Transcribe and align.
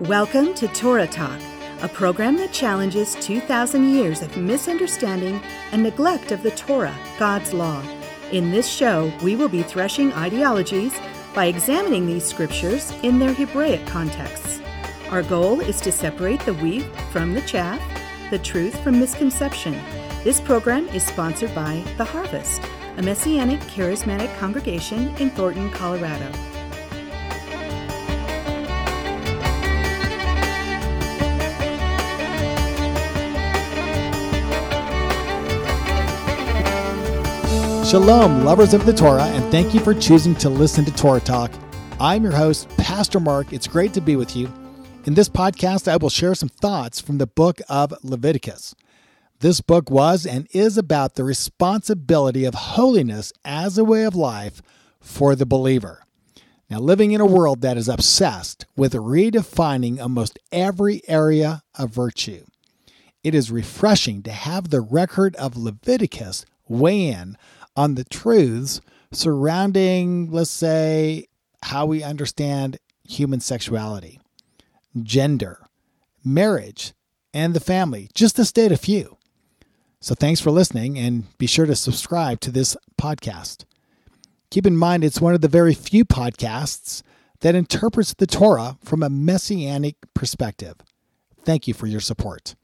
Welcome 0.00 0.54
to 0.54 0.68
Torah 0.68 1.08
Talk, 1.08 1.40
a 1.82 1.88
program 1.88 2.36
that 2.36 2.52
challenges 2.52 3.16
2,000 3.16 3.88
years 3.92 4.22
of 4.22 4.36
misunderstanding 4.36 5.40
and 5.72 5.82
neglect 5.82 6.30
of 6.30 6.44
the 6.44 6.52
Torah, 6.52 6.96
God's 7.18 7.52
law. 7.52 7.82
In 8.30 8.52
this 8.52 8.68
show, 8.68 9.12
we 9.20 9.34
will 9.34 9.48
be 9.48 9.64
threshing 9.64 10.12
ideologies 10.12 10.96
by 11.34 11.46
examining 11.46 12.06
these 12.06 12.24
scriptures 12.24 12.92
in 13.02 13.18
their 13.18 13.34
Hebraic 13.34 13.84
contexts. 13.86 14.60
Our 15.14 15.22
goal 15.22 15.60
is 15.60 15.80
to 15.82 15.92
separate 15.92 16.40
the 16.40 16.54
wheat 16.54 16.82
from 17.12 17.34
the 17.34 17.42
chaff, 17.42 17.80
the 18.30 18.38
truth 18.40 18.76
from 18.82 18.98
misconception. 18.98 19.80
This 20.24 20.40
program 20.40 20.88
is 20.88 21.06
sponsored 21.06 21.54
by 21.54 21.84
The 21.98 22.04
Harvest, 22.04 22.60
a 22.96 23.02
Messianic 23.02 23.60
charismatic 23.60 24.36
congregation 24.38 25.14
in 25.18 25.30
Thornton, 25.30 25.70
Colorado. 25.70 26.32
Shalom, 37.84 38.44
lovers 38.44 38.74
of 38.74 38.84
the 38.84 38.92
Torah, 38.92 39.26
and 39.26 39.48
thank 39.52 39.74
you 39.74 39.78
for 39.78 39.94
choosing 39.94 40.34
to 40.34 40.48
listen 40.48 40.84
to 40.84 40.92
Torah 40.92 41.20
Talk. 41.20 41.52
I'm 42.00 42.24
your 42.24 42.32
host, 42.32 42.68
Pastor 42.78 43.20
Mark. 43.20 43.52
It's 43.52 43.68
great 43.68 43.92
to 43.92 44.00
be 44.00 44.16
with 44.16 44.34
you. 44.34 44.52
In 45.06 45.12
this 45.12 45.28
podcast, 45.28 45.86
I 45.86 45.98
will 45.98 46.08
share 46.08 46.34
some 46.34 46.48
thoughts 46.48 46.98
from 46.98 47.18
the 47.18 47.26
book 47.26 47.60
of 47.68 47.92
Leviticus. 48.02 48.74
This 49.40 49.60
book 49.60 49.90
was 49.90 50.24
and 50.24 50.48
is 50.52 50.78
about 50.78 51.14
the 51.14 51.24
responsibility 51.24 52.46
of 52.46 52.54
holiness 52.54 53.30
as 53.44 53.76
a 53.76 53.84
way 53.84 54.04
of 54.04 54.14
life 54.14 54.62
for 55.00 55.36
the 55.36 55.44
believer. 55.44 56.04
Now, 56.70 56.78
living 56.78 57.12
in 57.12 57.20
a 57.20 57.26
world 57.26 57.60
that 57.60 57.76
is 57.76 57.86
obsessed 57.86 58.64
with 58.76 58.94
redefining 58.94 60.00
almost 60.00 60.38
every 60.50 61.02
area 61.06 61.62
of 61.74 61.90
virtue, 61.90 62.46
it 63.22 63.34
is 63.34 63.50
refreshing 63.50 64.22
to 64.22 64.32
have 64.32 64.70
the 64.70 64.80
record 64.80 65.36
of 65.36 65.54
Leviticus 65.54 66.46
weigh 66.66 67.08
in 67.08 67.36
on 67.76 67.96
the 67.96 68.04
truths 68.04 68.80
surrounding, 69.12 70.30
let's 70.30 70.48
say, 70.48 71.26
how 71.64 71.84
we 71.84 72.02
understand 72.02 72.78
human 73.06 73.40
sexuality, 73.40 74.18
gender, 75.02 75.66
marriage, 76.24 76.92
and 77.32 77.54
the 77.54 77.60
family, 77.60 78.08
just 78.14 78.36
to 78.36 78.44
state 78.44 78.72
a 78.72 78.76
few. 78.76 79.18
So 80.00 80.14
thanks 80.14 80.40
for 80.40 80.50
listening 80.50 80.98
and 80.98 81.36
be 81.38 81.46
sure 81.46 81.66
to 81.66 81.74
subscribe 81.74 82.40
to 82.40 82.50
this 82.50 82.76
podcast. 83.00 83.64
Keep 84.50 84.66
in 84.66 84.76
mind, 84.76 85.02
it's 85.02 85.20
one 85.20 85.34
of 85.34 85.40
the 85.40 85.48
very 85.48 85.74
few 85.74 86.04
podcasts 86.04 87.02
that 87.40 87.54
interprets 87.54 88.14
the 88.14 88.26
Torah 88.26 88.76
from 88.84 89.02
a 89.02 89.10
messianic 89.10 89.96
perspective. 90.14 90.76
Thank 91.44 91.66
you 91.66 91.74
for 91.74 91.86
your 91.86 92.00
support. 92.00 92.54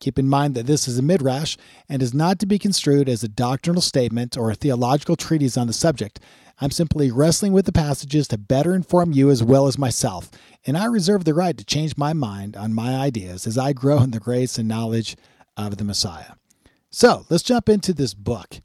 Keep 0.00 0.18
in 0.18 0.28
mind 0.28 0.54
that 0.54 0.66
this 0.66 0.86
is 0.86 0.98
a 0.98 1.02
midrash 1.02 1.56
and 1.88 2.02
is 2.02 2.14
not 2.14 2.38
to 2.38 2.46
be 2.46 2.58
construed 2.58 3.08
as 3.08 3.24
a 3.24 3.28
doctrinal 3.28 3.82
statement 3.82 4.36
or 4.36 4.50
a 4.50 4.54
theological 4.54 5.16
treatise 5.16 5.56
on 5.56 5.66
the 5.66 5.72
subject. 5.72 6.20
I'm 6.60 6.70
simply 6.72 7.10
wrestling 7.10 7.52
with 7.52 7.66
the 7.66 7.72
passages 7.72 8.26
to 8.28 8.38
better 8.38 8.74
inform 8.74 9.12
you 9.12 9.30
as 9.30 9.44
well 9.44 9.68
as 9.68 9.78
myself, 9.78 10.30
and 10.66 10.76
I 10.76 10.86
reserve 10.86 11.24
the 11.24 11.34
right 11.34 11.56
to 11.56 11.64
change 11.64 11.96
my 11.96 12.12
mind 12.12 12.56
on 12.56 12.74
my 12.74 12.96
ideas 12.96 13.46
as 13.46 13.56
I 13.56 13.72
grow 13.72 14.02
in 14.02 14.10
the 14.10 14.18
grace 14.18 14.58
and 14.58 14.66
knowledge 14.66 15.16
of 15.56 15.76
the 15.76 15.84
Messiah. 15.84 16.32
So 16.90 17.26
let's 17.30 17.44
jump 17.44 17.68
into 17.68 17.92
this 17.92 18.12
book. 18.12 18.60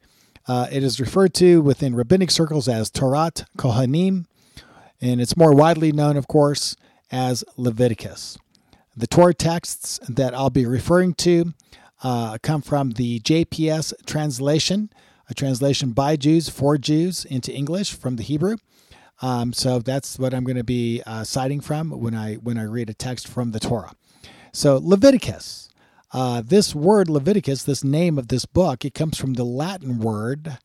Uh, 0.48 0.68
it 0.72 0.84
is 0.84 1.00
referred 1.00 1.34
to 1.36 1.62
within 1.62 1.96
rabbinic 1.96 2.32
circles 2.32 2.68
as 2.68 2.90
Torat 2.90 3.46
Kohanim, 3.58 4.26
and 5.00 5.22
it's 5.22 5.38
more 5.38 5.54
widely 5.54 5.92
known, 5.92 6.18
of 6.18 6.28
course, 6.28 6.76
as 7.12 7.44
Leviticus. 7.58 8.38
The 8.98 9.08
Torah 9.08 9.34
texts 9.34 10.00
that 10.08 10.34
I'll 10.34 10.50
be 10.50 10.66
referring 10.66 11.14
to 11.16 11.54
uh, 12.04 12.38
come 12.42 12.62
from 12.62 12.92
the 12.92 13.20
JPS 13.20 13.94
translation, 14.06 14.90
a 15.34 15.36
translation 15.36 15.94
by 15.94 16.16
Jews 16.16 16.48
for 16.48 16.78
Jews 16.78 17.26
into 17.26 17.52
English 17.52 17.94
from 17.94 18.18
the 18.18 18.24
Hebrew. 18.24 18.58
Um, 19.20 19.52
so 19.52 19.80
that's 19.80 20.20
what 20.20 20.32
I'm 20.32 20.44
going 20.44 20.58
to 20.58 20.64
be 20.64 21.02
uh, 21.08 21.24
citing 21.24 21.60
from 21.60 21.90
when 21.90 22.14
I 22.14 22.36
when 22.36 22.60
I 22.60 22.66
read 22.66 22.88
a 22.88 22.94
text 22.94 23.28
from 23.28 23.52
the 23.52 23.60
Torah. 23.60 23.94
So 24.52 24.80
Leviticus, 24.82 25.70
uh, 26.12 26.44
this 26.46 26.76
word 26.76 27.10
Leviticus, 27.10 27.64
this 27.64 27.84
name 27.84 28.20
of 28.20 28.28
this 28.28 28.46
book, 28.46 28.86
it 28.86 28.94
comes 28.94 29.18
from 29.18 29.34
the 29.34 29.44
Latin 29.44 29.98
word. 29.98 30.60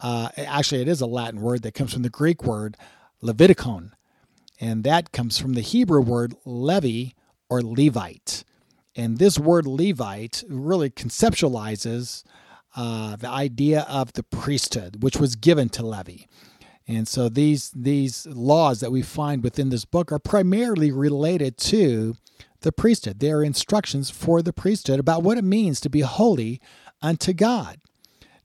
Uh, 0.00 0.30
actually, 0.36 0.82
it 0.82 0.88
is 0.88 1.00
a 1.00 1.06
Latin 1.06 1.40
word 1.40 1.62
that 1.62 1.74
comes 1.74 1.92
from 1.92 2.02
the 2.02 2.10
Greek 2.10 2.42
word 2.42 2.76
Leviticon, 3.22 3.92
and 4.60 4.82
that 4.82 5.12
comes 5.12 5.38
from 5.38 5.52
the 5.52 5.60
Hebrew 5.60 6.00
word 6.00 6.34
Levi, 6.44 7.10
or 7.48 7.62
Levite. 7.62 8.42
And 8.96 9.18
this 9.18 9.38
word 9.38 9.68
Levite 9.68 10.42
really 10.48 10.90
conceptualizes 10.90 12.24
uh, 12.76 13.16
the 13.16 13.28
idea 13.28 13.86
of 13.88 14.12
the 14.12 14.22
priesthood, 14.22 15.02
which 15.02 15.18
was 15.18 15.36
given 15.36 15.68
to 15.70 15.86
Levi. 15.86 16.24
And 16.86 17.06
so 17.06 17.28
these 17.28 17.70
these 17.70 18.26
laws 18.26 18.80
that 18.80 18.90
we 18.90 19.02
find 19.02 19.44
within 19.44 19.70
this 19.70 19.84
book 19.84 20.10
are 20.10 20.18
primarily 20.18 20.90
related 20.90 21.56
to 21.58 22.16
the 22.62 22.72
priesthood. 22.72 23.20
They 23.20 23.30
are 23.30 23.44
instructions 23.44 24.10
for 24.10 24.42
the 24.42 24.52
priesthood 24.52 24.98
about 24.98 25.22
what 25.22 25.38
it 25.38 25.44
means 25.44 25.80
to 25.80 25.90
be 25.90 26.00
holy 26.00 26.60
unto 27.00 27.32
God. 27.32 27.80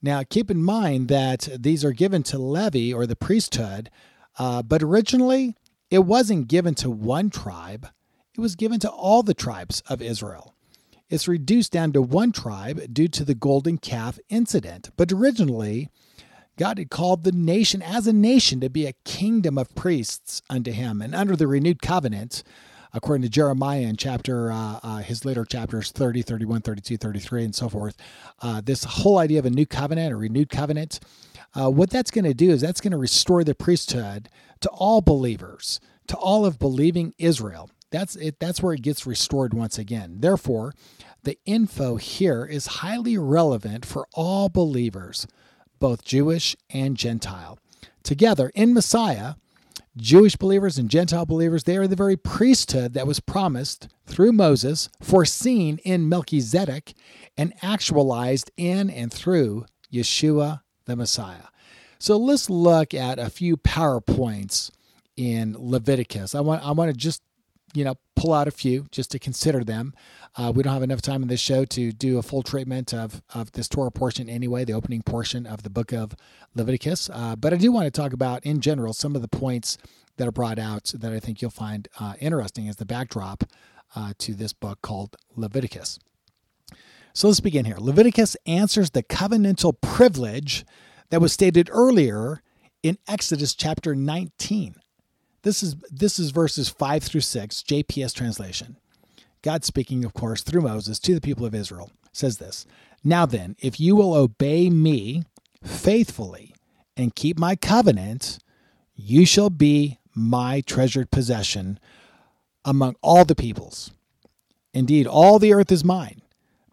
Now, 0.01 0.21
keep 0.23 0.51
in 0.51 0.63
mind 0.63 1.07
that 1.07 1.49
these 1.57 1.83
are 1.83 1.91
given 1.91 2.21
to 2.23 2.37
Levi 2.37 2.93
or 2.95 3.07
the 3.07 3.15
priesthood, 3.15 3.89
uh, 4.37 4.61
but 4.61 4.83
originally 4.83 5.55
it 5.89 6.05
wasn't 6.05 6.47
given 6.47 6.75
to 6.75 6.89
one 6.89 7.29
tribe, 7.29 7.87
it 8.35 8.41
was 8.41 8.55
given 8.55 8.79
to 8.81 8.89
all 8.89 9.23
the 9.23 9.33
tribes 9.33 9.81
of 9.87 10.01
Israel. 10.01 10.54
It's 11.09 11.27
reduced 11.27 11.71
down 11.71 11.91
to 11.93 12.01
one 12.01 12.31
tribe 12.31 12.81
due 12.91 13.07
to 13.09 13.23
the 13.23 13.35
golden 13.35 13.77
calf 13.77 14.17
incident, 14.29 14.89
but 14.97 15.11
originally, 15.11 15.89
God 16.57 16.79
had 16.79 16.89
called 16.89 17.23
the 17.23 17.31
nation 17.31 17.81
as 17.81 18.07
a 18.07 18.13
nation 18.13 18.59
to 18.61 18.69
be 18.69 18.85
a 18.87 18.93
kingdom 19.03 19.57
of 19.57 19.75
priests 19.75 20.41
unto 20.49 20.71
him. 20.71 21.01
And 21.01 21.13
under 21.13 21.35
the 21.35 21.47
renewed 21.47 21.81
covenant, 21.81 22.43
according 22.93 23.23
to 23.23 23.29
Jeremiah 23.29 23.81
in 23.81 23.97
chapter, 23.97 24.51
uh, 24.51 24.79
uh, 24.81 24.97
his 24.99 25.25
later 25.25 25.45
chapters 25.45 25.91
30, 25.91 26.21
31, 26.21 26.61
32, 26.61 26.97
33, 26.97 27.43
and 27.43 27.55
so 27.55 27.69
forth, 27.69 27.97
uh, 28.41 28.61
this 28.63 28.85
whole 28.85 29.17
idea 29.17 29.39
of 29.39 29.45
a 29.45 29.49
new 29.49 29.65
covenant, 29.65 30.13
a 30.13 30.15
renewed 30.15 30.49
covenant, 30.49 31.01
uh, 31.53 31.69
what 31.69 31.89
that's 31.89 32.11
going 32.11 32.25
to 32.25 32.33
do 32.33 32.49
is 32.49 32.61
that's 32.61 32.81
going 32.81 32.91
to 32.91 32.97
restore 32.97 33.43
the 33.43 33.53
priesthood 33.53 34.29
to 34.61 34.69
all 34.69 35.01
believers, 35.01 35.79
to 36.07 36.15
all 36.17 36.45
of 36.45 36.57
believing 36.57 37.13
Israel. 37.17 37.69
That's 37.95 38.17
it. 38.17 38.41
That's 38.41 38.61
where 38.61 38.73
it 38.73 38.81
gets 38.81 39.07
restored 39.07 39.53
once 39.53 39.77
again. 39.77 40.17
Therefore, 40.19 40.73
the 41.23 41.37
info 41.45 41.95
here 41.95 42.43
is 42.43 42.65
highly 42.83 43.17
relevant 43.17 43.85
for 43.85 44.05
all 44.13 44.49
believers, 44.49 45.25
both 45.79 46.03
Jewish 46.03 46.57
and 46.69 46.97
Gentile. 46.97 47.57
Together 48.03 48.51
in 48.53 48.73
Messiah, 48.73 49.35
Jewish 49.95 50.35
believers 50.35 50.77
and 50.77 50.89
Gentile 50.89 51.25
believers, 51.25 51.63
they 51.63 51.77
are 51.77 51.87
the 51.87 51.95
very 51.95 52.17
priesthood 52.17 52.93
that 52.95 53.07
was 53.07 53.21
promised 53.21 53.87
through 54.05 54.33
Moses, 54.33 54.89
foreseen 55.01 55.79
in 55.85 56.09
Melchizedek, 56.09 56.95
and 57.37 57.53
actualized 57.61 58.51
in 58.57 58.89
and 58.89 59.09
through 59.09 59.67
Yeshua 59.89 60.59
the 60.83 60.97
Messiah. 60.97 61.47
So 61.97 62.17
let's 62.17 62.49
look 62.49 62.93
at 62.93 63.19
a 63.19 63.29
few 63.29 63.55
PowerPoints 63.55 64.69
in 65.15 65.55
Leviticus. 65.57 66.35
I 66.35 66.41
want 66.41 66.61
I 66.61 66.71
want 66.71 66.91
to 66.91 66.97
just 66.97 67.21
you 67.75 67.83
know, 67.83 67.95
pull 68.15 68.33
out 68.33 68.47
a 68.47 68.51
few 68.51 68.87
just 68.91 69.11
to 69.11 69.19
consider 69.19 69.63
them. 69.63 69.93
Uh, 70.35 70.51
we 70.53 70.63
don't 70.63 70.73
have 70.73 70.83
enough 70.83 71.01
time 71.01 71.21
in 71.21 71.27
this 71.27 71.39
show 71.39 71.65
to 71.65 71.91
do 71.91 72.17
a 72.17 72.23
full 72.23 72.41
treatment 72.41 72.93
of, 72.93 73.21
of 73.33 73.51
this 73.51 73.67
Torah 73.67 73.91
portion 73.91 74.29
anyway, 74.29 74.65
the 74.65 74.73
opening 74.73 75.01
portion 75.01 75.45
of 75.45 75.63
the 75.63 75.69
book 75.69 75.91
of 75.91 76.15
Leviticus. 76.55 77.09
Uh, 77.11 77.35
but 77.35 77.53
I 77.53 77.57
do 77.57 77.71
want 77.71 77.85
to 77.85 77.91
talk 77.91 78.13
about, 78.13 78.45
in 78.45 78.61
general, 78.61 78.93
some 78.93 79.15
of 79.15 79.21
the 79.21 79.27
points 79.27 79.77
that 80.17 80.27
are 80.27 80.31
brought 80.31 80.59
out 80.59 80.93
that 80.95 81.11
I 81.11 81.19
think 81.19 81.41
you'll 81.41 81.51
find 81.51 81.87
uh, 81.99 82.13
interesting 82.19 82.69
as 82.69 82.77
the 82.77 82.85
backdrop 82.85 83.43
uh, 83.95 84.13
to 84.19 84.33
this 84.33 84.53
book 84.53 84.81
called 84.81 85.15
Leviticus. 85.35 85.99
So 87.13 87.27
let's 87.27 87.39
begin 87.39 87.65
here. 87.65 87.77
Leviticus 87.77 88.35
answers 88.45 88.91
the 88.91 89.03
covenantal 89.03 89.79
privilege 89.79 90.65
that 91.09 91.21
was 91.21 91.31
stated 91.31 91.69
earlier 91.71 92.41
in 92.83 92.97
Exodus 93.07 93.55
chapter 93.55 93.95
19. 93.95 94.75
This 95.45 95.61
is 95.61 95.75
this 95.91 96.17
is 96.17 96.31
verses 96.31 96.69
5 96.69 97.03
through 97.03 97.21
6, 97.21 97.63
JPS 97.67 98.15
translation. 98.15 98.77
God 99.43 99.63
speaking, 99.63 100.03
of 100.03 100.15
course, 100.15 100.41
through 100.41 100.61
Moses 100.61 100.97
to 100.97 101.13
the 101.13 101.21
people 101.21 101.45
of 101.45 101.53
Israel, 101.53 101.91
says 102.11 102.39
this 102.39 102.65
Now 103.03 103.27
then, 103.27 103.55
if 103.59 103.79
you 103.79 103.95
will 103.95 104.15
obey 104.15 104.71
me 104.71 105.21
faithfully 105.63 106.55
and 106.97 107.13
keep 107.13 107.37
my 107.37 107.55
covenant, 107.55 108.39
you 108.95 109.23
shall 109.23 109.51
be 109.51 109.99
my 110.15 110.61
treasured 110.61 111.11
possession 111.11 111.79
among 112.65 112.95
all 113.03 113.23
the 113.23 113.35
peoples. 113.35 113.91
Indeed, 114.73 115.05
all 115.05 115.37
the 115.37 115.53
earth 115.53 115.71
is 115.71 115.85
mine, 115.85 116.23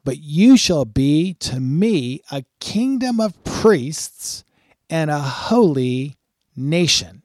but 0.03 0.17
you 0.17 0.57
shall 0.57 0.87
be 0.87 1.35
to 1.41 1.61
me 1.61 2.23
a 2.31 2.47
kingdom 2.59 3.21
of 3.21 3.45
priests 3.45 4.45
and 4.89 5.11
a 5.11 5.21
holy 5.21 6.17
nation. 6.57 7.22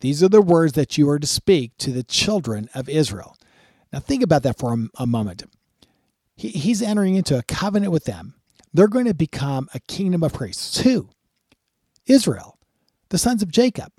These 0.00 0.22
are 0.22 0.28
the 0.28 0.42
words 0.42 0.74
that 0.74 0.96
you 0.96 1.08
are 1.10 1.18
to 1.18 1.26
speak 1.26 1.72
to 1.78 1.90
the 1.90 2.04
children 2.04 2.68
of 2.74 2.88
Israel. 2.88 3.36
Now, 3.92 4.00
think 4.00 4.22
about 4.22 4.42
that 4.44 4.58
for 4.58 4.74
a, 4.74 5.02
a 5.02 5.06
moment. 5.06 5.44
He, 6.36 6.48
he's 6.48 6.82
entering 6.82 7.16
into 7.16 7.36
a 7.38 7.42
covenant 7.42 7.92
with 7.92 8.04
them. 8.04 8.34
They're 8.72 8.86
going 8.86 9.06
to 9.06 9.14
become 9.14 9.68
a 9.74 9.80
kingdom 9.80 10.22
of 10.22 10.34
priests. 10.34 10.80
Who? 10.80 11.08
Israel, 12.06 12.58
the 13.08 13.18
sons 13.18 13.42
of 13.42 13.50
Jacob, 13.50 13.92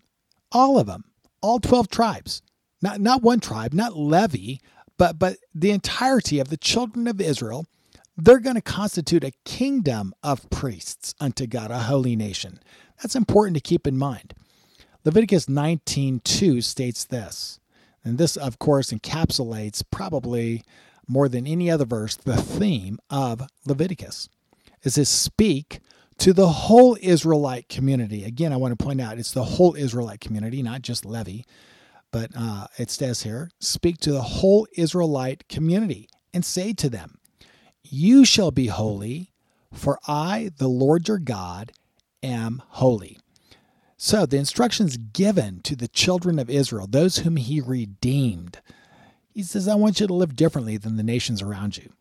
all 0.51 0.79
of 0.79 0.87
them, 0.87 1.05
all 1.41 1.59
12 1.59 1.89
tribes. 1.89 2.41
Not, 2.81 3.01
not 3.01 3.21
one 3.21 3.41
tribe, 3.41 3.73
not 3.73 3.97
Levi, 3.97 4.55
but, 4.97 5.19
but 5.19 5.37
the 5.53 5.71
entirety 5.71 6.39
of 6.39 6.49
the 6.49 6.57
children 6.57 7.07
of 7.07 7.19
Israel. 7.19 7.65
They're 8.15 8.39
going 8.39 8.55
to 8.55 8.61
constitute 8.61 9.23
a 9.23 9.31
kingdom 9.45 10.13
of 10.23 10.49
priests 10.49 11.13
unto 11.19 11.45
God, 11.45 11.71
a 11.71 11.79
holy 11.79 12.15
nation. 12.15 12.59
That's 13.01 13.15
important 13.15 13.55
to 13.55 13.61
keep 13.61 13.87
in 13.87 13.97
mind. 13.97 14.33
Leviticus 15.05 15.47
19:2 15.47 16.61
states 16.61 17.05
this. 17.05 17.59
And 18.03 18.17
this 18.17 18.37
of 18.37 18.59
course 18.59 18.91
encapsulates 18.91 19.83
probably 19.89 20.63
more 21.07 21.27
than 21.29 21.47
any 21.47 21.69
other 21.69 21.85
verse 21.85 22.15
the 22.15 22.37
theme 22.37 22.99
of 23.09 23.47
Leviticus. 23.65 24.29
It 24.83 24.91
says 24.91 25.09
speak 25.09 25.79
to 26.19 26.33
the 26.33 26.49
whole 26.49 26.97
Israelite 27.01 27.69
community. 27.69 28.23
Again, 28.23 28.51
I 28.51 28.57
want 28.57 28.77
to 28.77 28.83
point 28.83 29.01
out 29.01 29.17
it's 29.17 29.31
the 29.31 29.43
whole 29.43 29.75
Israelite 29.75 30.19
community, 30.19 30.61
not 30.61 30.81
just 30.81 31.05
Levi, 31.05 31.41
but 32.11 32.31
uh, 32.35 32.67
it 32.77 32.91
says 32.91 33.23
here 33.23 33.49
speak 33.59 33.97
to 33.99 34.11
the 34.11 34.21
whole 34.21 34.67
Israelite 34.75 35.47
community 35.47 36.09
and 36.33 36.43
say 36.43 36.73
to 36.73 36.89
them, 36.89 37.19
You 37.83 38.25
shall 38.25 38.51
be 38.51 38.67
holy, 38.67 39.31
for 39.73 39.99
I, 40.07 40.51
the 40.57 40.67
Lord 40.67 41.07
your 41.07 41.19
God, 41.19 41.71
am 42.21 42.61
holy. 42.67 43.18
So 44.01 44.25
the 44.25 44.37
instructions 44.37 44.95
given 44.95 45.59
to 45.63 45.75
the 45.75 45.89
children 45.89 46.39
of 46.39 46.49
Israel, 46.49 46.87
those 46.87 47.17
whom 47.17 47.35
he 47.35 47.59
redeemed, 47.59 48.61
he 49.33 49.43
says, 49.43 49.67
I 49.67 49.75
want 49.75 49.99
you 49.99 50.07
to 50.07 50.13
live 50.13 50.37
differently 50.37 50.77
than 50.77 50.95
the 50.95 51.03
nations 51.03 51.41
around 51.41 51.75
you. 51.75 51.91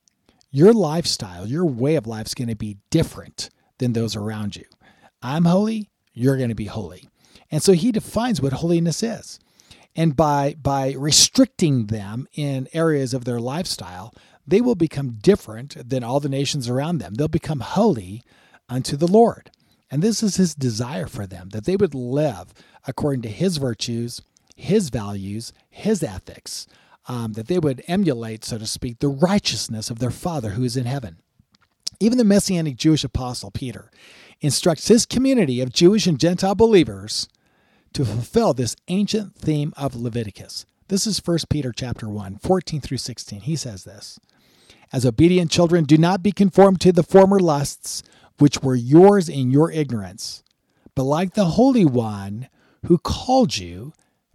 Your 0.52 0.72
lifestyle, 0.72 1.44
your 1.44 1.66
way 1.66 1.96
of 1.96 2.06
life 2.06 2.26
is 2.26 2.34
going 2.34 2.50
to 2.50 2.54
be 2.54 2.78
different 2.90 3.50
than 3.78 3.94
those 3.94 4.14
around 4.14 4.54
you. 4.54 4.64
I'm 5.22 5.44
holy, 5.44 5.90
you're 6.14 6.36
going 6.36 6.50
to 6.50 6.54
be 6.54 6.66
holy. 6.66 7.08
And 7.50 7.64
so 7.64 7.72
he 7.72 7.90
defines 7.90 8.40
what 8.40 8.52
holiness 8.52 9.02
is. 9.02 9.40
And 9.96 10.14
by 10.14 10.54
by 10.54 10.92
restricting 10.92 11.86
them 11.86 12.28
in 12.32 12.68
areas 12.72 13.12
of 13.12 13.24
their 13.24 13.40
lifestyle, 13.40 14.14
they 14.46 14.60
will 14.60 14.76
become 14.76 15.18
different 15.20 15.88
than 15.90 16.04
all 16.04 16.20
the 16.20 16.28
nations 16.28 16.68
around 16.68 16.98
them. 16.98 17.14
They'll 17.14 17.26
become 17.26 17.58
holy 17.58 18.22
unto 18.68 18.96
the 18.96 19.08
Lord. 19.08 19.50
And 19.90 20.02
this 20.02 20.22
is 20.22 20.36
his 20.36 20.54
desire 20.54 21.06
for 21.06 21.26
them 21.26 21.50
that 21.50 21.64
they 21.64 21.76
would 21.76 21.94
live 21.94 22.52
according 22.86 23.22
to 23.22 23.28
his 23.28 23.56
virtues, 23.56 24.22
his 24.54 24.90
values, 24.90 25.52
his 25.70 26.02
ethics, 26.02 26.66
um, 27.06 27.32
that 27.32 27.46
they 27.48 27.58
would 27.58 27.82
emulate, 27.88 28.44
so 28.44 28.58
to 28.58 28.66
speak, 28.66 28.98
the 28.98 29.08
righteousness 29.08 29.90
of 29.90 29.98
their 29.98 30.10
Father 30.10 30.50
who 30.50 30.64
is 30.64 30.76
in 30.76 30.84
heaven. 30.84 31.16
Even 32.00 32.18
the 32.18 32.24
Messianic 32.24 32.76
Jewish 32.76 33.02
apostle 33.02 33.50
Peter 33.50 33.90
instructs 34.40 34.88
his 34.88 35.06
community 35.06 35.60
of 35.60 35.72
Jewish 35.72 36.06
and 36.06 36.20
Gentile 36.20 36.54
believers 36.54 37.28
to 37.94 38.04
fulfill 38.04 38.52
this 38.52 38.76
ancient 38.88 39.34
theme 39.34 39.72
of 39.76 39.96
Leviticus. 39.96 40.66
This 40.88 41.06
is 41.06 41.20
1 41.24 41.38
Peter 41.50 41.72
chapter 41.72 42.08
1, 42.08 42.38
14 42.38 42.80
through 42.80 42.98
16. 42.98 43.40
He 43.40 43.56
says 43.56 43.84
this 43.84 44.20
As 44.92 45.04
obedient 45.04 45.50
children, 45.50 45.84
do 45.84 45.98
not 45.98 46.22
be 46.22 46.30
conformed 46.30 46.80
to 46.82 46.92
the 46.92 47.02
former 47.02 47.40
lusts 47.40 48.02
which 48.38 48.62
were 48.62 48.74
yours 48.74 49.28
in 49.28 49.50
your 49.50 49.70
ignorance. 49.70 50.42
But 50.94 51.04
like 51.04 51.34
the 51.34 51.44
Holy 51.44 51.84
One 51.84 52.48
who 52.86 52.98
called 52.98 53.56
you, 53.56 53.92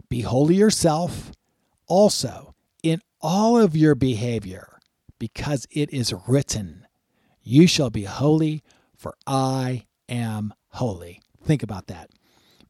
be 0.08 0.20
holy 0.20 0.56
yourself 0.56 1.32
also 1.86 2.54
in 2.82 3.00
all 3.20 3.58
of 3.58 3.76
your 3.76 3.94
behavior, 3.94 4.78
because 5.18 5.66
it 5.70 5.92
is 5.92 6.14
written, 6.28 6.86
You 7.42 7.66
shall 7.66 7.90
be 7.90 8.04
holy, 8.04 8.62
for 8.96 9.14
I 9.26 9.86
am 10.08 10.54
holy. 10.68 11.20
Think 11.42 11.62
about 11.62 11.86
that. 11.88 12.10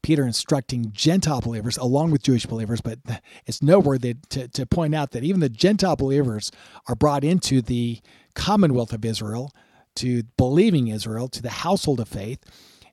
Peter 0.01 0.25
instructing 0.25 0.91
Gentile 0.91 1.41
believers 1.41 1.77
along 1.77 2.11
with 2.11 2.21
Jewish 2.21 2.45
believers, 2.45 2.79
but 2.79 2.99
it's 3.45 3.63
noteworthy 3.63 4.15
to, 4.29 4.47
to 4.49 4.65
point 4.65 4.93
out 4.93 5.11
that 5.11 5.23
even 5.23 5.39
the 5.39 5.49
Gentile 5.49 5.95
believers 5.95 6.51
are 6.87 6.95
brought 6.95 7.23
into 7.23 7.61
the 7.61 7.99
commonwealth 8.35 8.93
of 8.93 9.03
Israel 9.03 9.51
to 9.95 10.23
believing 10.37 10.87
Israel, 10.87 11.27
to 11.29 11.41
the 11.41 11.49
household 11.49 11.99
of 11.99 12.07
faith. 12.07 12.39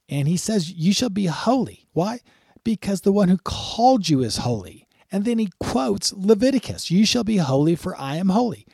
And 0.08 0.28
he 0.28 0.37
says, 0.37 0.72
You 0.72 0.93
shall 0.93 1.10
be 1.10 1.26
holy. 1.26 1.87
Why? 1.93 2.20
Because 2.64 3.00
the 3.00 3.12
one 3.12 3.28
who 3.28 3.38
called 3.38 4.08
you 4.08 4.20
is 4.20 4.38
holy. 4.38 4.87
And 5.10 5.25
then 5.25 5.38
he 5.38 5.50
quotes 5.60 6.12
Leviticus 6.12 6.90
You 6.90 7.04
shall 7.04 7.25
be 7.25 7.38
holy, 7.38 7.76
for 7.76 7.96
I 7.96 8.16
am 8.16 8.31
holy. 8.31 8.66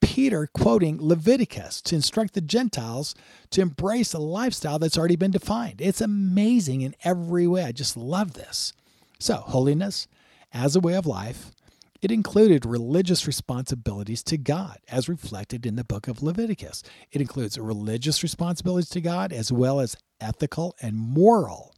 Peter 0.00 0.48
quoting 0.54 0.98
Leviticus 1.00 1.82
to 1.82 1.94
instruct 1.94 2.34
the 2.34 2.40
Gentiles 2.40 3.14
to 3.50 3.60
embrace 3.60 4.12
a 4.12 4.18
lifestyle 4.18 4.78
that's 4.78 4.96
already 4.96 5.16
been 5.16 5.30
defined. 5.30 5.80
It's 5.80 6.00
amazing 6.00 6.82
in 6.82 6.94
every 7.02 7.46
way. 7.46 7.64
I 7.64 7.72
just 7.72 7.96
love 7.96 8.34
this. 8.34 8.72
So, 9.18 9.36
holiness 9.36 10.06
as 10.52 10.76
a 10.76 10.80
way 10.80 10.94
of 10.94 11.06
life, 11.06 11.52
it 12.06 12.12
included 12.12 12.64
religious 12.64 13.26
responsibilities 13.26 14.22
to 14.22 14.38
God, 14.38 14.78
as 14.88 15.08
reflected 15.08 15.66
in 15.66 15.74
the 15.74 15.82
book 15.82 16.06
of 16.06 16.22
Leviticus. 16.22 16.84
It 17.10 17.20
includes 17.20 17.58
religious 17.58 18.22
responsibilities 18.22 18.88
to 18.90 19.00
God 19.00 19.32
as 19.32 19.50
well 19.50 19.80
as 19.80 19.96
ethical 20.20 20.76
and 20.80 20.96
moral 20.96 21.74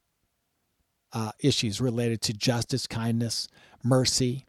uh, 1.14 1.32
issues 1.40 1.80
related 1.80 2.20
to 2.20 2.34
justice, 2.34 2.86
kindness, 2.86 3.48
mercy 3.82 4.44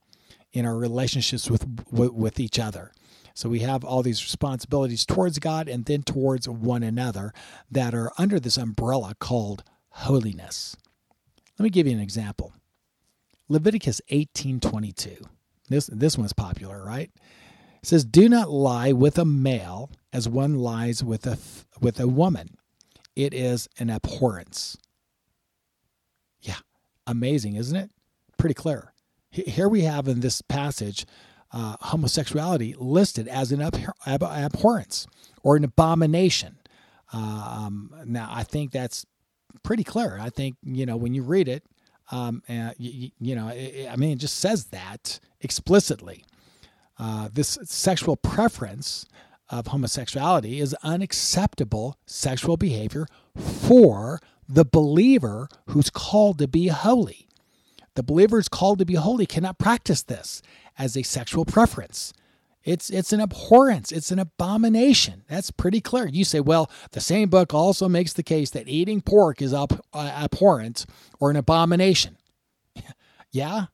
in 0.52 0.66
our 0.66 0.76
relationships 0.76 1.50
with, 1.50 1.66
with, 1.90 2.12
with 2.12 2.40
each 2.42 2.60
other. 2.60 2.92
So 3.34 3.48
we 3.48 3.60
have 3.60 3.86
all 3.86 4.04
these 4.04 4.22
responsibilities 4.22 5.06
towards 5.06 5.40
God 5.40 5.70
and 5.70 5.86
then 5.86 6.04
towards 6.04 6.50
one 6.50 6.84
another 6.84 7.32
that 7.72 7.94
are 7.94 8.12
under 8.18 8.38
this 8.38 8.58
umbrella 8.58 9.14
called 9.18 9.64
holiness. 9.92 10.76
Let 11.58 11.64
me 11.64 11.70
give 11.70 11.88
you 11.88 11.94
an 11.94 12.02
example. 12.02 12.52
Leviticus 13.48 14.02
18:22. 14.12 15.39
This 15.70 15.88
this 15.88 16.18
one's 16.18 16.34
popular, 16.34 16.84
right? 16.84 17.12
It 17.82 17.86
says, 17.86 18.04
"Do 18.06 18.28
not 18.28 18.50
lie 18.50 18.92
with 18.92 19.18
a 19.18 19.26
male 19.26 19.92
as 20.12 20.28
one 20.28 20.56
lies 20.56 21.04
with 21.04 21.26
a 21.28 21.38
with 21.80 22.00
a 22.00 22.08
woman. 22.08 22.58
It 23.16 23.34
is 23.34 23.68
an 23.78 23.90
abhorrence." 23.90 24.78
Yeah, 26.42 26.60
amazing, 27.08 27.56
isn't 27.56 27.76
it? 27.76 27.92
Pretty 28.38 28.56
clear. 28.56 28.94
Here 29.30 29.70
we 29.70 29.82
have 29.82 30.08
in 30.08 30.22
this 30.22 30.42
passage 30.42 31.06
uh, 31.52 31.76
homosexuality 31.82 32.76
listed 32.78 33.28
as 33.28 33.52
an 33.52 33.62
ab- 33.62 34.24
abhorrence 34.24 35.08
or 35.44 35.56
an 35.56 35.64
abomination. 35.64 36.58
Uh, 37.14 37.66
um, 37.66 37.94
now, 38.06 38.30
I 38.32 38.44
think 38.44 38.72
that's 38.72 39.06
pretty 39.64 39.84
clear. 39.84 40.18
I 40.20 40.30
think 40.30 40.56
you 40.64 40.86
know 40.86 40.98
when 40.98 41.14
you 41.14 41.24
read 41.24 41.48
it, 41.48 41.64
um, 42.12 42.44
and 42.48 42.74
you, 42.78 43.12
you 43.20 43.36
know, 43.36 43.50
it, 43.50 43.88
I 43.90 43.96
mean, 43.96 44.12
it 44.12 44.20
just 44.20 44.38
says 44.38 44.66
that 44.66 45.20
explicitly. 45.42 46.24
Uh, 46.98 47.30
this 47.32 47.58
sexual 47.64 48.18
preference 48.18 49.06
of 49.50 49.68
homosexuality 49.68 50.60
is 50.60 50.76
unacceptable 50.84 51.98
sexual 52.06 52.58
behavior 52.58 53.08
for 53.36 54.20
the 54.48 54.66
believer 54.66 55.48
who's 55.68 55.90
called 55.90 56.40
to 56.40 56.48
be 56.48 56.68
holy. 56.68 57.28
The 57.96 58.04
believer 58.04 58.40
is 58.40 58.50
called 58.50 58.80
to 58.80 58.86
be 58.86 58.96
holy 58.96 59.26
cannot 59.26 59.58
practice 59.58 60.04
this 60.04 60.42
as 60.78 60.98
a 60.98 61.04
sexual 61.04 61.46
preference. 61.46 62.14
It's 62.70 62.92
it's 62.92 63.12
an 63.12 63.20
abhorrence. 63.20 63.92
It's 63.92 64.12
an 64.12 64.20
abomination. 64.20 65.24
That's 65.28 65.50
pretty 65.50 65.82
clear. 65.82 66.08
You 66.08 66.24
say, 66.24 66.40
well, 66.40 66.70
the 66.92 67.02
same 67.02 67.28
book 67.28 67.52
also 67.52 67.90
makes 67.90 68.14
the 68.14 68.22
case 68.22 68.52
that 68.52 68.68
eating 68.68 69.02
pork 69.02 69.42
is 69.42 69.56
up, 69.56 69.74
uh, 69.92 69.98
abhorrent 69.98 70.86
or 71.20 71.32
an 71.32 71.36
abomination. 71.36 72.18
yeah. 73.32 73.66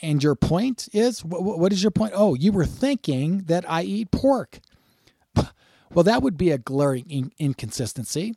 And 0.00 0.22
your 0.22 0.34
point 0.34 0.88
is, 0.94 1.20
what 1.20 1.74
is 1.74 1.82
your 1.82 1.90
point? 1.90 2.14
Oh, 2.16 2.32
you 2.32 2.52
were 2.52 2.64
thinking 2.64 3.42
that 3.48 3.70
I 3.70 3.82
eat 3.82 4.10
pork. 4.10 4.60
Well, 5.92 6.04
that 6.04 6.22
would 6.22 6.36
be 6.36 6.52
a 6.52 6.58
glaring 6.58 7.32
inconsistency 7.36 8.36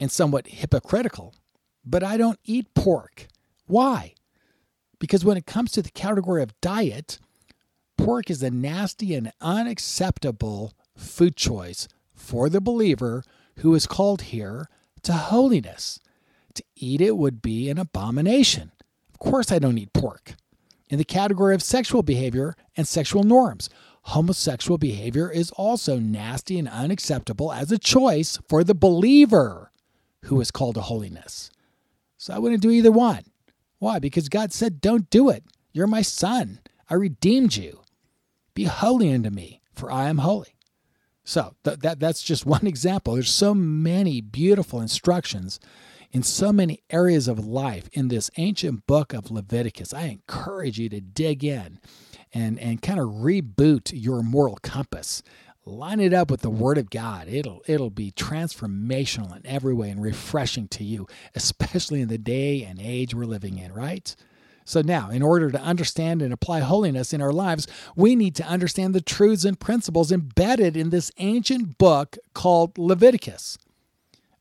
and 0.00 0.10
somewhat 0.10 0.46
hypocritical. 0.46 1.34
But 1.84 2.02
I 2.02 2.16
don't 2.16 2.38
eat 2.42 2.72
pork. 2.72 3.26
Why? 3.66 4.14
Because 4.98 5.22
when 5.22 5.36
it 5.36 5.44
comes 5.44 5.72
to 5.72 5.82
the 5.82 5.90
category 5.90 6.42
of 6.42 6.58
diet, 6.62 7.18
pork 8.06 8.30
is 8.30 8.40
a 8.40 8.50
nasty 8.50 9.16
and 9.16 9.32
unacceptable 9.40 10.72
food 10.96 11.34
choice 11.34 11.88
for 12.14 12.48
the 12.48 12.60
believer 12.60 13.24
who 13.56 13.74
is 13.74 13.84
called 13.84 14.22
here 14.22 14.68
to 15.02 15.12
holiness. 15.12 15.98
To 16.54 16.62
eat 16.76 17.00
it 17.00 17.16
would 17.16 17.42
be 17.42 17.68
an 17.68 17.78
abomination. 17.78 18.70
Of 19.12 19.18
course, 19.18 19.50
I 19.50 19.58
don't 19.58 19.76
eat 19.76 19.92
pork. 19.92 20.34
In 20.88 20.98
the 20.98 21.04
category 21.04 21.52
of 21.52 21.64
sexual 21.64 22.04
behavior 22.04 22.54
and 22.76 22.86
sexual 22.86 23.24
norms, 23.24 23.68
homosexual 24.02 24.78
behavior 24.78 25.28
is 25.28 25.50
also 25.50 25.98
nasty 25.98 26.60
and 26.60 26.68
unacceptable 26.68 27.52
as 27.52 27.72
a 27.72 27.76
choice 27.76 28.38
for 28.48 28.62
the 28.62 28.76
believer 28.76 29.72
who 30.26 30.40
is 30.40 30.52
called 30.52 30.76
to 30.76 30.80
holiness. 30.80 31.50
So 32.18 32.34
I 32.34 32.38
wouldn't 32.38 32.62
do 32.62 32.70
either 32.70 32.92
one. 32.92 33.24
Why? 33.80 33.98
Because 33.98 34.28
God 34.28 34.52
said, 34.52 34.80
Don't 34.80 35.10
do 35.10 35.28
it. 35.28 35.42
You're 35.72 35.88
my 35.88 36.02
son. 36.02 36.60
I 36.88 36.94
redeemed 36.94 37.56
you. 37.56 37.80
Be 38.56 38.64
holy 38.64 39.12
unto 39.12 39.28
me, 39.28 39.60
for 39.74 39.92
I 39.92 40.08
am 40.08 40.18
holy. 40.18 40.56
So 41.24 41.54
th- 41.62 41.80
that, 41.80 42.00
that's 42.00 42.22
just 42.22 42.46
one 42.46 42.66
example. 42.66 43.14
There's 43.14 43.30
so 43.30 43.54
many 43.54 44.22
beautiful 44.22 44.80
instructions 44.80 45.60
in 46.10 46.22
so 46.22 46.54
many 46.54 46.82
areas 46.88 47.28
of 47.28 47.46
life 47.46 47.90
in 47.92 48.08
this 48.08 48.30
ancient 48.38 48.86
book 48.86 49.12
of 49.12 49.30
Leviticus. 49.30 49.92
I 49.92 50.04
encourage 50.04 50.78
you 50.78 50.88
to 50.88 51.02
dig 51.02 51.44
in 51.44 51.80
and, 52.32 52.58
and 52.58 52.80
kind 52.80 52.98
of 52.98 53.08
reboot 53.08 53.92
your 53.92 54.22
moral 54.22 54.58
compass. 54.62 55.22
Line 55.66 56.00
it 56.00 56.14
up 56.14 56.30
with 56.30 56.40
the 56.40 56.48
Word 56.48 56.78
of 56.78 56.88
God. 56.88 57.28
It'll 57.28 57.60
it'll 57.66 57.90
be 57.90 58.12
transformational 58.12 59.36
in 59.36 59.44
every 59.44 59.74
way 59.74 59.90
and 59.90 60.00
refreshing 60.00 60.68
to 60.68 60.84
you, 60.84 61.08
especially 61.34 62.00
in 62.00 62.08
the 62.08 62.18
day 62.18 62.62
and 62.62 62.80
age 62.80 63.14
we're 63.16 63.24
living 63.24 63.58
in, 63.58 63.72
right? 63.72 64.14
So 64.66 64.82
now, 64.82 65.10
in 65.10 65.22
order 65.22 65.52
to 65.52 65.60
understand 65.60 66.20
and 66.20 66.32
apply 66.32 66.60
holiness 66.60 67.12
in 67.12 67.22
our 67.22 67.32
lives, 67.32 67.68
we 67.94 68.16
need 68.16 68.34
to 68.34 68.46
understand 68.46 68.94
the 68.94 69.00
truths 69.00 69.44
and 69.44 69.58
principles 69.58 70.10
embedded 70.10 70.76
in 70.76 70.90
this 70.90 71.12
ancient 71.18 71.78
book 71.78 72.18
called 72.34 72.76
Leviticus. 72.76 73.58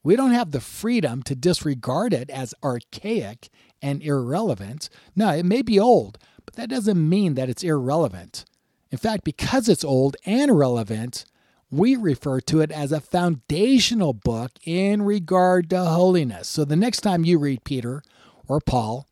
We 0.03 0.15
don't 0.15 0.31
have 0.31 0.49
the 0.49 0.59
freedom 0.59 1.21
to 1.23 1.35
disregard 1.35 2.11
it 2.11 2.31
as 2.31 2.55
archaic 2.63 3.49
and 3.83 4.01
irrelevant. 4.01 4.89
No, 5.15 5.29
it 5.29 5.45
may 5.45 5.61
be 5.61 5.79
old, 5.79 6.17
but 6.43 6.55
that 6.55 6.69
doesn't 6.69 7.07
mean 7.07 7.35
that 7.35 7.49
it's 7.49 7.63
irrelevant. 7.63 8.45
In 8.89 8.97
fact, 8.97 9.25
because 9.25 9.69
it's 9.69 9.83
old 9.83 10.17
and 10.25 10.57
relevant, 10.57 11.25
we 11.69 11.95
refer 11.95 12.39
to 12.41 12.61
it 12.61 12.71
as 12.71 12.91
a 12.91 12.99
foundational 12.99 14.13
book 14.13 14.53
in 14.63 15.03
regard 15.03 15.69
to 15.69 15.85
holiness. 15.85 16.47
So 16.47 16.65
the 16.65 16.75
next 16.75 17.01
time 17.01 17.25
you 17.25 17.37
read 17.37 17.63
Peter 17.63 18.01
or 18.47 18.59
Paul 18.59 19.07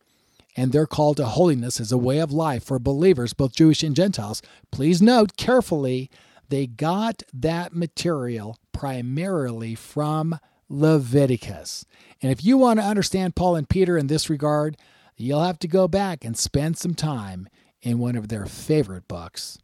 and 0.55 0.72
their 0.72 0.86
call 0.86 1.13
to 1.15 1.25
holiness 1.25 1.79
as 1.79 1.91
a 1.91 1.98
way 1.98 2.19
of 2.19 2.31
life 2.31 2.63
for 2.63 2.79
believers, 2.79 3.33
both 3.33 3.55
Jewish 3.55 3.83
and 3.83 3.95
Gentiles, 3.95 4.41
please 4.72 5.01
note 5.01 5.38
carefully 5.38 6.10
they 6.50 6.67
got 6.67 7.24
that 7.33 7.74
material 7.74 8.57
primarily 8.72 9.75
from 9.75 10.38
Leviticus. 10.69 11.86
And 12.22 12.31
if 12.31 12.43
you 12.43 12.57
want 12.57 12.79
to 12.79 12.86
understand 12.86 13.36
Paul 13.36 13.55
and 13.55 13.67
Peter 13.67 13.98
in 13.98 14.07
this 14.07 14.29
regard, 14.29 14.77
you'll 15.17 15.43
have 15.43 15.60
to 15.60 15.67
go 15.67 15.88
back 15.88 16.24
and 16.24 16.38
spend 16.38 16.77
some 16.77 16.93
time 16.93 17.48
in 17.81 18.00
one 18.00 18.15
of 18.15 18.29
their 18.29 18.45
favorite 18.45 19.07
books, 19.07 19.57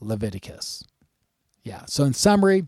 Leviticus. 0.00 0.84
Yeah, 1.62 1.84
so 1.86 2.04
in 2.04 2.12
summary, 2.12 2.66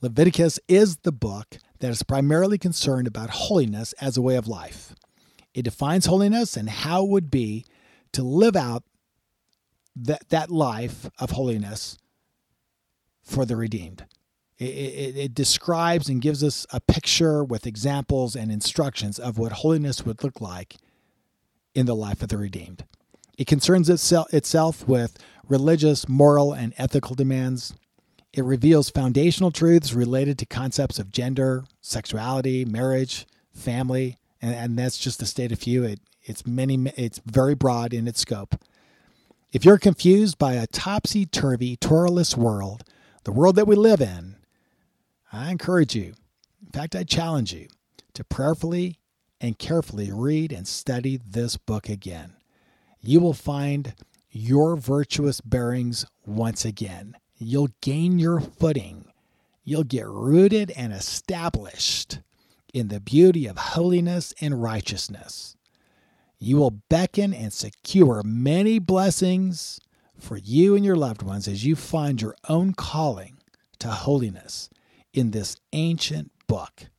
Leviticus 0.00 0.58
is 0.68 0.98
the 0.98 1.12
book 1.12 1.58
that 1.78 1.90
is 1.90 2.02
primarily 2.02 2.58
concerned 2.58 3.06
about 3.06 3.30
holiness 3.30 3.92
as 3.94 4.16
a 4.16 4.22
way 4.22 4.36
of 4.36 4.48
life. 4.48 4.94
It 5.56 5.62
defines 5.62 6.04
holiness 6.04 6.54
and 6.54 6.68
how 6.68 7.04
it 7.04 7.08
would 7.08 7.30
be 7.30 7.64
to 8.12 8.22
live 8.22 8.56
out 8.56 8.84
that, 9.96 10.28
that 10.28 10.50
life 10.50 11.08
of 11.18 11.30
holiness 11.30 11.96
for 13.22 13.46
the 13.46 13.56
redeemed. 13.56 14.04
It, 14.58 14.64
it, 14.64 15.16
it, 15.16 15.34
describes 15.34 16.10
and 16.10 16.20
gives 16.20 16.44
us 16.44 16.66
a 16.74 16.80
picture 16.80 17.42
with 17.42 17.66
examples 17.66 18.36
and 18.36 18.52
instructions 18.52 19.18
of 19.18 19.38
what 19.38 19.52
holiness 19.52 20.04
would 20.04 20.22
look 20.22 20.42
like 20.42 20.76
in 21.74 21.86
the 21.86 21.96
life 21.96 22.22
of 22.22 22.28
the 22.28 22.36
redeemed. 22.36 22.84
It 23.38 23.46
concerns 23.46 23.88
itself, 23.88 24.32
itself 24.34 24.86
with 24.86 25.16
religious, 25.48 26.06
moral, 26.06 26.52
and 26.52 26.74
ethical 26.76 27.14
demands. 27.14 27.72
It 28.34 28.44
reveals 28.44 28.90
foundational 28.90 29.50
truths 29.50 29.94
related 29.94 30.38
to 30.38 30.46
concepts 30.46 30.98
of 30.98 31.12
gender, 31.12 31.64
sexuality, 31.80 32.66
marriage, 32.66 33.26
family, 33.54 34.18
and, 34.46 34.54
and 34.54 34.78
that's 34.78 34.98
just 34.98 35.18
to 35.20 35.26
state 35.26 35.52
a 35.52 35.56
few. 35.56 35.84
It, 35.84 36.00
it's 36.22 36.46
many. 36.46 36.92
It's 36.96 37.20
very 37.26 37.54
broad 37.54 37.92
in 37.92 38.08
its 38.08 38.20
scope. 38.20 38.54
If 39.52 39.64
you're 39.64 39.78
confused 39.78 40.38
by 40.38 40.54
a 40.54 40.66
topsy-turvy, 40.66 41.76
Torahless 41.78 42.36
world, 42.36 42.84
the 43.24 43.32
world 43.32 43.56
that 43.56 43.66
we 43.66 43.76
live 43.76 44.00
in, 44.00 44.36
I 45.32 45.50
encourage 45.50 45.94
you, 45.94 46.14
in 46.64 46.72
fact, 46.72 46.94
I 46.94 47.04
challenge 47.04 47.52
you 47.52 47.68
to 48.14 48.24
prayerfully 48.24 48.98
and 49.40 49.58
carefully 49.58 50.10
read 50.12 50.52
and 50.52 50.66
study 50.66 51.20
this 51.24 51.56
book 51.56 51.88
again. 51.88 52.34
You 53.00 53.20
will 53.20 53.34
find 53.34 53.94
your 54.30 54.76
virtuous 54.76 55.40
bearings 55.40 56.04
once 56.26 56.64
again. 56.64 57.16
You'll 57.38 57.70
gain 57.80 58.18
your 58.18 58.40
footing. 58.40 59.06
You'll 59.64 59.84
get 59.84 60.06
rooted 60.06 60.72
and 60.76 60.92
established 60.92 62.20
in 62.76 62.88
the 62.88 63.00
beauty 63.00 63.46
of 63.46 63.56
holiness 63.56 64.34
and 64.38 64.62
righteousness. 64.62 65.56
You 66.38 66.58
will 66.58 66.82
beckon 66.90 67.32
and 67.32 67.50
secure 67.50 68.22
many 68.22 68.78
blessings 68.78 69.80
for 70.18 70.36
you 70.36 70.76
and 70.76 70.84
your 70.84 70.94
loved 70.94 71.22
ones 71.22 71.48
as 71.48 71.64
you 71.64 71.74
find 71.74 72.20
your 72.20 72.36
own 72.50 72.74
calling 72.74 73.38
to 73.78 73.88
holiness 73.88 74.68
in 75.14 75.30
this 75.30 75.56
ancient 75.72 76.30
book, 76.46 76.90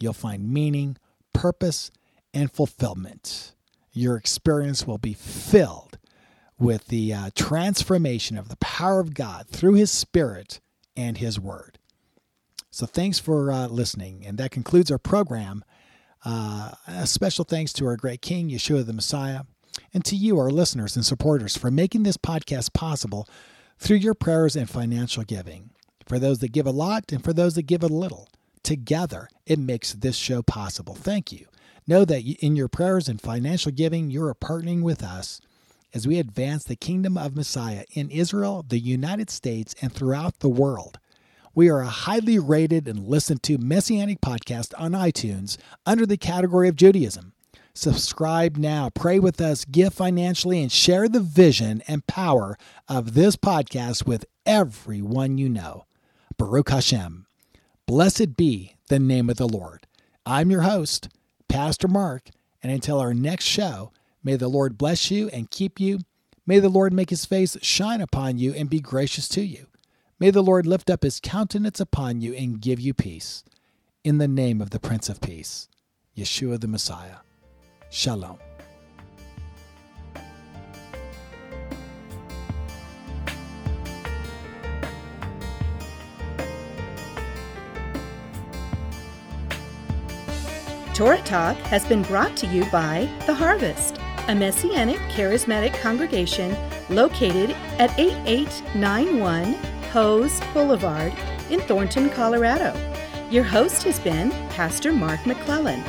you'll 0.00 0.14
find 0.14 0.50
meaning, 0.50 0.96
purpose, 1.34 1.90
and 2.32 2.50
fulfillment. 2.50 3.52
Your 3.92 4.16
experience 4.16 4.86
will 4.86 4.96
be 4.96 5.12
filled 5.12 5.98
with 6.58 6.86
the 6.86 7.12
uh, 7.12 7.30
transformation 7.34 8.38
of 8.38 8.48
the 8.48 8.56
power 8.56 8.98
of 8.98 9.12
God 9.12 9.46
through 9.46 9.74
His 9.74 9.90
Spirit 9.90 10.60
and 10.96 11.18
His 11.18 11.38
Word. 11.38 11.77
So, 12.78 12.86
thanks 12.86 13.18
for 13.18 13.50
uh, 13.50 13.66
listening. 13.66 14.24
And 14.24 14.38
that 14.38 14.52
concludes 14.52 14.92
our 14.92 14.98
program. 14.98 15.64
Uh, 16.24 16.70
a 16.86 17.08
special 17.08 17.44
thanks 17.44 17.72
to 17.72 17.86
our 17.86 17.96
great 17.96 18.22
King, 18.22 18.50
Yeshua 18.50 18.86
the 18.86 18.92
Messiah, 18.92 19.40
and 19.92 20.04
to 20.04 20.14
you, 20.14 20.38
our 20.38 20.48
listeners 20.48 20.94
and 20.94 21.04
supporters, 21.04 21.56
for 21.56 21.72
making 21.72 22.04
this 22.04 22.16
podcast 22.16 22.72
possible 22.74 23.28
through 23.80 23.96
your 23.96 24.14
prayers 24.14 24.54
and 24.54 24.70
financial 24.70 25.24
giving 25.24 25.70
for 26.06 26.20
those 26.20 26.38
that 26.38 26.52
give 26.52 26.68
a 26.68 26.70
lot 26.70 27.10
and 27.10 27.24
for 27.24 27.32
those 27.32 27.56
that 27.56 27.62
give 27.62 27.82
a 27.82 27.88
little. 27.88 28.28
Together, 28.62 29.28
it 29.44 29.58
makes 29.58 29.94
this 29.94 30.14
show 30.14 30.40
possible. 30.40 30.94
Thank 30.94 31.32
you. 31.32 31.46
Know 31.84 32.04
that 32.04 32.22
in 32.22 32.54
your 32.54 32.68
prayers 32.68 33.08
and 33.08 33.20
financial 33.20 33.72
giving, 33.72 34.08
you 34.08 34.22
are 34.22 34.36
partnering 34.36 34.82
with 34.82 35.02
us 35.02 35.40
as 35.92 36.06
we 36.06 36.20
advance 36.20 36.62
the 36.62 36.76
kingdom 36.76 37.18
of 37.18 37.34
Messiah 37.34 37.82
in 37.90 38.08
Israel, 38.08 38.64
the 38.68 38.78
United 38.78 39.30
States, 39.30 39.74
and 39.82 39.92
throughout 39.92 40.38
the 40.38 40.48
world. 40.48 41.00
We 41.58 41.70
are 41.70 41.80
a 41.80 41.88
highly 41.88 42.38
rated 42.38 42.86
and 42.86 43.08
listened 43.08 43.42
to 43.42 43.58
messianic 43.58 44.20
podcast 44.20 44.72
on 44.78 44.92
iTunes 44.92 45.56
under 45.84 46.06
the 46.06 46.16
category 46.16 46.68
of 46.68 46.76
Judaism. 46.76 47.32
Subscribe 47.74 48.56
now, 48.56 48.90
pray 48.90 49.18
with 49.18 49.40
us, 49.40 49.64
give 49.64 49.92
financially, 49.92 50.62
and 50.62 50.70
share 50.70 51.08
the 51.08 51.18
vision 51.18 51.82
and 51.88 52.06
power 52.06 52.56
of 52.86 53.14
this 53.14 53.34
podcast 53.34 54.06
with 54.06 54.24
everyone 54.46 55.36
you 55.36 55.48
know. 55.48 55.86
Baruch 56.36 56.70
Hashem. 56.70 57.26
Blessed 57.86 58.36
be 58.36 58.76
the 58.88 59.00
name 59.00 59.28
of 59.28 59.36
the 59.36 59.48
Lord. 59.48 59.88
I'm 60.24 60.52
your 60.52 60.62
host, 60.62 61.08
Pastor 61.48 61.88
Mark, 61.88 62.28
and 62.62 62.70
until 62.70 63.00
our 63.00 63.12
next 63.12 63.46
show, 63.46 63.90
may 64.22 64.36
the 64.36 64.46
Lord 64.46 64.78
bless 64.78 65.10
you 65.10 65.28
and 65.30 65.50
keep 65.50 65.80
you. 65.80 65.98
May 66.46 66.60
the 66.60 66.68
Lord 66.68 66.92
make 66.92 67.10
his 67.10 67.24
face 67.24 67.56
shine 67.62 68.00
upon 68.00 68.38
you 68.38 68.54
and 68.54 68.70
be 68.70 68.78
gracious 68.78 69.26
to 69.30 69.40
you. 69.44 69.66
May 70.20 70.30
the 70.30 70.42
Lord 70.42 70.66
lift 70.66 70.90
up 70.90 71.04
his 71.04 71.20
countenance 71.20 71.78
upon 71.78 72.20
you 72.20 72.34
and 72.34 72.60
give 72.60 72.80
you 72.80 72.92
peace. 72.92 73.44
In 74.02 74.18
the 74.18 74.26
name 74.26 74.60
of 74.60 74.70
the 74.70 74.80
Prince 74.80 75.08
of 75.08 75.20
Peace, 75.20 75.68
Yeshua 76.16 76.60
the 76.60 76.66
Messiah. 76.66 77.18
Shalom. 77.88 78.38
Torah 90.94 91.22
Talk 91.22 91.56
has 91.58 91.84
been 91.84 92.02
brought 92.02 92.36
to 92.38 92.48
you 92.48 92.64
by 92.72 93.08
The 93.26 93.34
Harvest, 93.34 93.98
a 94.26 94.34
Messianic 94.34 94.98
charismatic 95.12 95.80
congregation 95.80 96.56
located 96.90 97.52
at 97.78 97.96
8891 97.96 99.77
Hose 99.92 100.40
Boulevard 100.52 101.12
in 101.50 101.60
Thornton, 101.60 102.10
Colorado. 102.10 102.74
Your 103.30 103.44
host 103.44 103.82
has 103.84 103.98
been 103.98 104.30
Pastor 104.50 104.92
Mark 104.92 105.24
McClellan. 105.26 105.82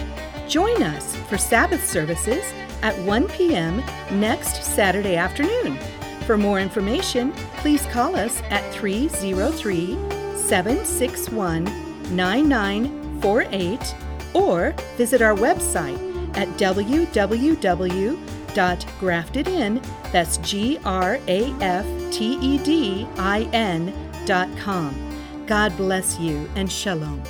Join 0.47 0.81
us 0.81 1.15
for 1.27 1.37
Sabbath 1.37 1.85
services 1.87 2.43
at 2.81 2.97
1 2.99 3.27
p.m. 3.29 3.83
next 4.11 4.63
Saturday 4.63 5.15
afternoon. 5.15 5.77
For 6.25 6.37
more 6.37 6.59
information, 6.59 7.33
please 7.57 7.85
call 7.87 8.15
us 8.15 8.41
at 8.49 8.63
303 8.73 9.95
761 10.37 11.63
9948 12.15 13.95
or 14.33 14.73
visit 14.97 15.21
our 15.21 15.35
website 15.35 16.37
at 16.37 16.47
www.graftedin, 18.49 19.83
that's 20.11 20.37
G 20.37 20.79
R 20.85 21.19
A 21.27 21.51
F 21.61 21.85
T 22.11 22.37
E 22.41 22.57
D 22.59 23.07
I 23.17 23.49
N 23.53 23.93
dot 24.25 24.49
com. 24.57 24.95
God 25.47 25.75
bless 25.77 26.19
you 26.19 26.49
and 26.55 26.71
shalom. 26.71 27.21